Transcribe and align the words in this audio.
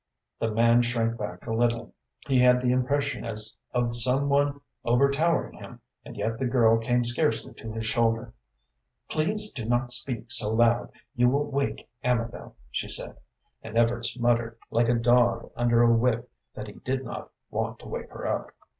The 0.39 0.49
man 0.49 0.81
shrank 0.81 1.15
back 1.19 1.45
a 1.45 1.53
little, 1.53 1.93
he 2.27 2.39
had 2.39 2.59
the 2.59 2.71
impression 2.71 3.23
as 3.23 3.55
of 3.71 3.95
some 3.95 4.29
one 4.29 4.59
overtowering 4.83 5.59
him, 5.59 5.79
and 6.03 6.17
yet 6.17 6.39
the 6.39 6.47
girl 6.47 6.79
came 6.79 7.03
scarcely 7.03 7.53
to 7.53 7.71
his 7.71 7.85
shoulder. 7.85 8.33
"Please 9.11 9.51
do 9.53 9.63
not 9.63 9.91
speak 9.91 10.31
so 10.31 10.53
loud, 10.55 10.91
you 11.13 11.29
will 11.29 11.45
wake 11.45 11.87
Amabel," 12.03 12.55
she 12.71 12.87
said, 12.87 13.17
and 13.61 13.77
Evarts 13.77 14.19
muttered, 14.19 14.57
like 14.71 14.89
a 14.89 14.95
dog 14.95 15.51
under 15.55 15.83
a 15.83 15.93
whip, 15.93 16.31
that 16.55 16.65
he 16.65 16.73
didn't 16.79 17.27
want 17.51 17.77
to 17.77 17.87
wake 17.87 18.09
her 18.09 18.25
up. 18.25 18.47